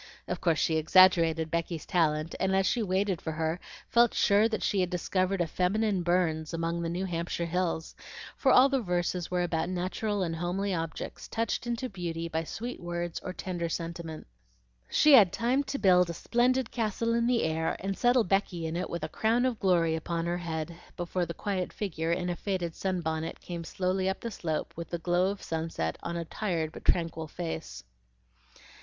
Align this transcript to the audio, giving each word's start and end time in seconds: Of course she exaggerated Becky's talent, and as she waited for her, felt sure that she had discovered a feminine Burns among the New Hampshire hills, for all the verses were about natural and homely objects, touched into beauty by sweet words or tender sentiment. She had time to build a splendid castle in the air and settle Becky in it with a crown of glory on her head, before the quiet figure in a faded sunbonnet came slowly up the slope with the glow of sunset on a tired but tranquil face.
Of 0.27 0.41
course 0.41 0.57
she 0.57 0.77
exaggerated 0.77 1.51
Becky's 1.51 1.85
talent, 1.85 2.33
and 2.39 2.55
as 2.55 2.65
she 2.65 2.81
waited 2.81 3.21
for 3.21 3.33
her, 3.33 3.59
felt 3.87 4.15
sure 4.15 4.49
that 4.49 4.63
she 4.63 4.79
had 4.79 4.89
discovered 4.89 5.41
a 5.41 5.45
feminine 5.45 6.01
Burns 6.01 6.55
among 6.55 6.81
the 6.81 6.89
New 6.89 7.05
Hampshire 7.05 7.45
hills, 7.45 7.93
for 8.35 8.51
all 8.51 8.67
the 8.67 8.81
verses 8.81 9.29
were 9.29 9.43
about 9.43 9.69
natural 9.69 10.23
and 10.23 10.35
homely 10.37 10.73
objects, 10.73 11.27
touched 11.27 11.67
into 11.67 11.87
beauty 11.87 12.27
by 12.27 12.43
sweet 12.43 12.79
words 12.81 13.19
or 13.19 13.31
tender 13.31 13.69
sentiment. 13.69 14.25
She 14.89 15.13
had 15.13 15.31
time 15.31 15.63
to 15.65 15.77
build 15.77 16.09
a 16.09 16.15
splendid 16.15 16.71
castle 16.71 17.13
in 17.13 17.27
the 17.27 17.43
air 17.43 17.75
and 17.79 17.95
settle 17.95 18.23
Becky 18.23 18.65
in 18.65 18.75
it 18.75 18.89
with 18.89 19.03
a 19.03 19.07
crown 19.07 19.45
of 19.45 19.59
glory 19.59 20.01
on 20.03 20.25
her 20.25 20.39
head, 20.39 20.75
before 20.97 21.27
the 21.27 21.35
quiet 21.35 21.71
figure 21.71 22.11
in 22.11 22.27
a 22.27 22.35
faded 22.35 22.73
sunbonnet 22.73 23.39
came 23.39 23.63
slowly 23.63 24.09
up 24.09 24.21
the 24.21 24.31
slope 24.31 24.73
with 24.75 24.89
the 24.89 24.97
glow 24.97 25.29
of 25.29 25.43
sunset 25.43 25.95
on 26.01 26.17
a 26.17 26.25
tired 26.25 26.71
but 26.71 26.83
tranquil 26.83 27.27
face. 27.27 27.83